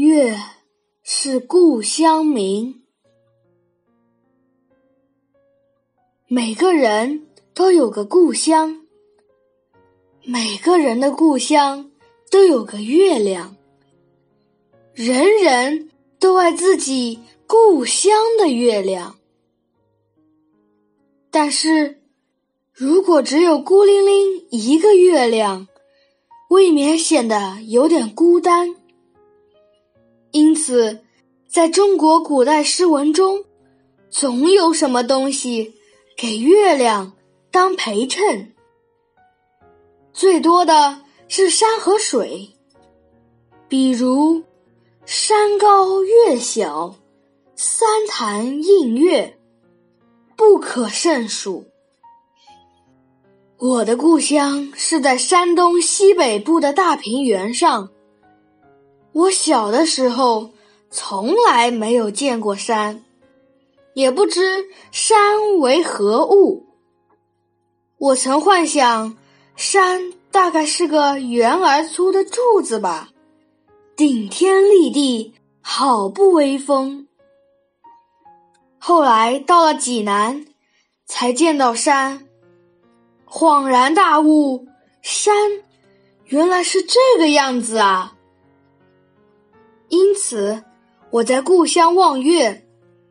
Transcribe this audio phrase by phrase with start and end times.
[0.00, 0.38] 月
[1.02, 2.84] 是故乡明。
[6.28, 8.86] 每个人都有个故乡，
[10.22, 11.90] 每个人的故乡
[12.30, 13.56] 都有个月亮。
[14.94, 15.90] 人人
[16.20, 17.18] 都爱自己
[17.48, 19.18] 故乡的月亮，
[21.28, 22.00] 但是
[22.72, 25.66] 如果只有孤零零一个月亮，
[26.50, 28.76] 未免显得有点孤单。
[30.38, 31.00] 因此，
[31.48, 33.44] 在中国古代诗文中，
[34.08, 35.74] 总有什么东西
[36.16, 37.14] 给月亮
[37.50, 38.54] 当陪衬。
[40.12, 42.50] 最多的是山和水，
[43.66, 44.44] 比如
[45.04, 46.94] “山高月小，
[47.56, 49.40] 三潭映月”，
[50.38, 51.66] 不可胜数。
[53.56, 57.90] 我的故乡是在山东西北部的大平原上。
[59.18, 60.52] 我小的时候
[60.92, 63.02] 从来没有见过山，
[63.94, 66.66] 也不知山为何物。
[67.98, 69.16] 我曾幻想，
[69.56, 73.08] 山大概是个圆而粗的柱子吧，
[73.96, 77.08] 顶天立地，好不威风。
[78.78, 80.46] 后来到了济南，
[81.06, 82.28] 才见到山，
[83.28, 84.68] 恍然大悟，
[85.02, 85.34] 山
[86.26, 88.14] 原来是这个样子啊！
[89.88, 90.62] 因此，
[91.10, 92.66] 我在故乡望月，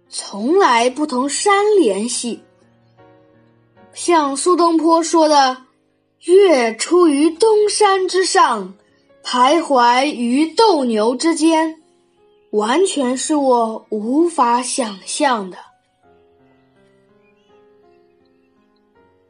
[0.10, 2.42] 从来不同山联系。
[3.94, 5.66] 像苏东坡说的
[6.26, 8.76] ：“月出于东山之上，
[9.24, 11.82] 徘徊于斗牛之间”，
[12.52, 15.58] 完全是我无法想象的。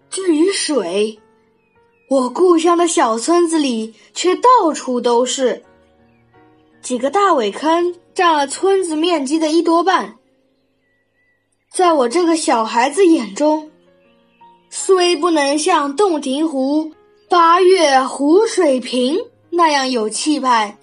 [0.09, 1.17] 至于水，
[2.09, 5.63] 我故乡的小村子里却到处都是。
[6.87, 10.15] 几个大苇坑占了村子面积的一多半，
[11.69, 13.69] 在我这个小孩子眼中，
[14.69, 16.93] 虽不能像洞庭湖
[17.27, 19.19] 八月湖水平
[19.49, 20.77] 那样有气派，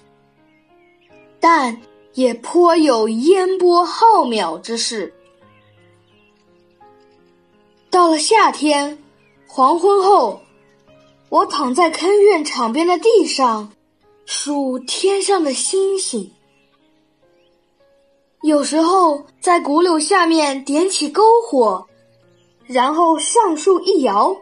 [1.41, 1.81] 但
[2.13, 5.15] 也颇有烟波浩渺之势。
[7.89, 8.99] 到了夏天，
[9.47, 10.43] 黄昏后，
[11.31, 13.73] 我躺在坑院场边的地上。
[14.27, 16.33] 数天上的星星，
[18.43, 21.87] 有时候在古柳下面点起篝火，
[22.67, 24.35] 然后上树一摇，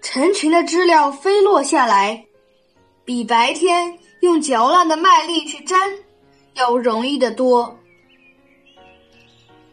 [0.00, 2.24] 成群的知了飞落下来，
[3.04, 5.78] 比白天用嚼烂的麦粒去粘
[6.54, 7.76] 要容易得多。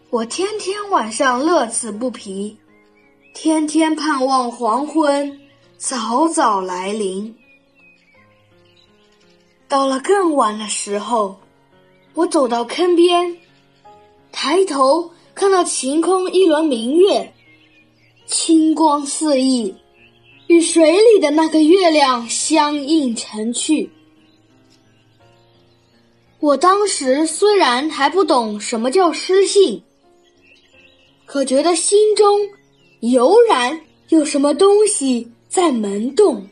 [0.09, 2.57] 我天天晚上乐此不疲，
[3.35, 5.39] 天天盼望黄昏
[5.78, 7.35] 早早来临。
[9.69, 11.40] 到了更晚的时候，
[12.16, 13.38] 我走到坑边，
[14.31, 17.31] 抬头看到晴空一轮明月，
[18.25, 19.72] 清光四溢，
[20.47, 23.88] 与水里的那个月亮相映成趣。
[26.40, 29.84] 我当时虽然还不懂什么叫诗性，
[31.28, 32.40] 可觉得心中
[33.01, 36.50] 油然有什么东西在萌动。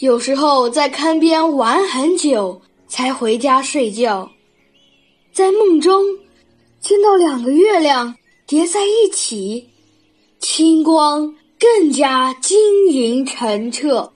[0.00, 4.30] 有时候在坑边玩很久，才回家睡觉。
[5.32, 6.04] 在梦中，
[6.80, 8.14] 见到两个月亮
[8.46, 9.68] 叠在一起，
[10.38, 14.12] 清光更加晶莹澄澈。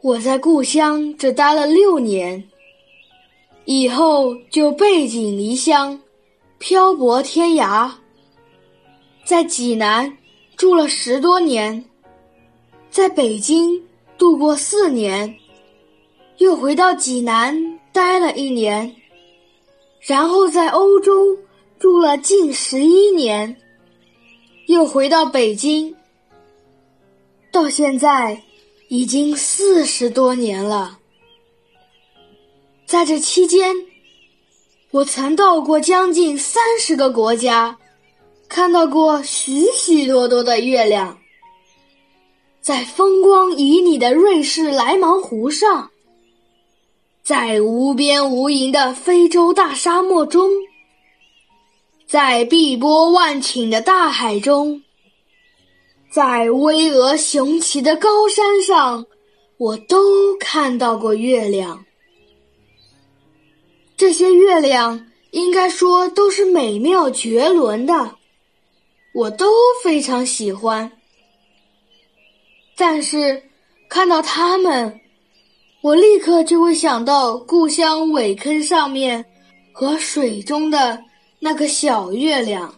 [0.00, 2.42] 我在故乡只待了六年，
[3.66, 6.00] 以后就背井离乡，
[6.58, 7.88] 漂泊天涯，
[9.24, 10.18] 在济南。
[10.62, 11.84] 住了十多年，
[12.88, 13.82] 在北京
[14.16, 15.34] 度过四年，
[16.38, 18.94] 又回到济南待了一年，
[20.00, 21.36] 然后在欧洲
[21.80, 23.56] 住了近十一年，
[24.68, 25.96] 又回到北京，
[27.50, 28.40] 到现在
[28.86, 31.00] 已经四十多年了。
[32.86, 33.74] 在这期间，
[34.92, 37.76] 我曾到过将近三十个国家。
[38.52, 41.18] 看到过许许多多的月亮，
[42.60, 45.90] 在风光旖旎的瑞士莱芒湖上，
[47.22, 50.50] 在无边无垠的非洲大沙漠中，
[52.06, 54.82] 在碧波万顷的大海中，
[56.10, 59.06] 在巍峨雄奇的高山上，
[59.56, 61.86] 我都看到过月亮。
[63.96, 68.16] 这些月亮应该说都是美妙绝伦的。
[69.14, 69.46] 我都
[69.84, 70.90] 非常喜欢，
[72.76, 73.42] 但是
[73.88, 75.00] 看到它们，
[75.82, 79.24] 我立刻就会想到故乡苇坑上面
[79.72, 80.98] 和水中的
[81.38, 82.74] 那个小月亮。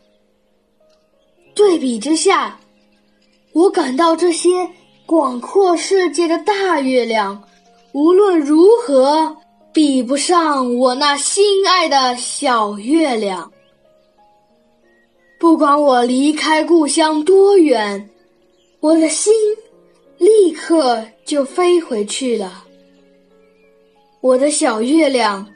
[1.55, 2.59] 对比之下，
[3.53, 4.69] 我感到这些
[5.07, 7.41] 广阔世界的大月亮，
[7.93, 9.37] 无论如何
[9.73, 13.53] 比不上我那心爱的小月亮。
[15.39, 18.09] 不管我离开故乡多远，
[18.81, 19.33] 我的心
[20.19, 22.65] 立刻就飞回去了。
[24.21, 25.47] 我的小月亮，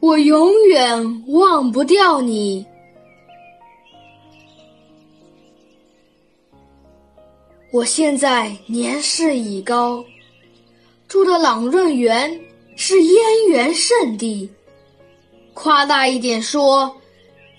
[0.00, 2.64] 我永远忘不掉你。
[7.72, 10.02] 我现在年事已高，
[11.06, 12.40] 住的朗润园
[12.74, 14.50] 是燕园圣地。
[15.52, 16.96] 夸大一点说，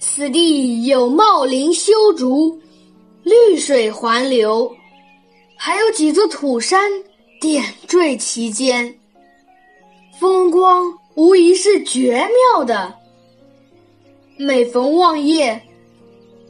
[0.04, 2.60] 此地有茂林修竹，
[3.22, 4.76] 绿水环流，
[5.56, 6.92] 还有几座土山
[7.40, 8.98] 点缀其间，
[10.20, 12.96] 风光无疑是绝妙的。
[14.38, 15.62] 每逢望夜，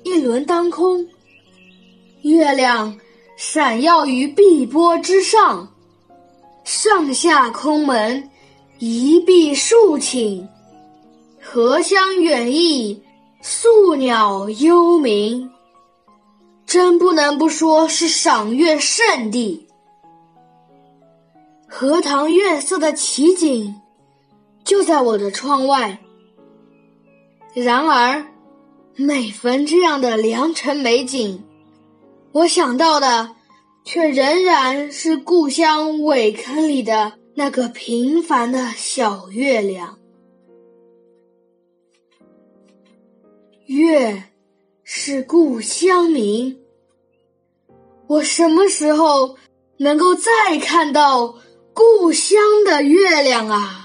[0.04, 1.06] 一轮当空，
[2.22, 2.98] 月亮。
[3.36, 5.68] 闪耀于碧波之上，
[6.64, 8.30] 上下空门，
[8.78, 10.48] 一碧数顷，
[11.42, 13.02] 荷香远溢，
[13.44, 15.50] 宿鸟幽鸣，
[16.68, 19.68] 真不能不说是赏月圣地。
[21.68, 23.82] 荷塘月色的奇景
[24.64, 26.00] 就在我的窗外，
[27.56, 28.28] 然而
[28.96, 31.44] 每逢这样的良辰美景。
[32.34, 33.36] 我想到的，
[33.84, 39.98] 却仍然是故乡苇坑里的那个平凡的小月亮。
[43.72, 44.24] 月
[44.84, 46.60] 是故乡明。
[48.08, 49.38] 我什么时候
[49.78, 51.36] 能够再看到
[51.74, 53.81] 故乡的月亮啊？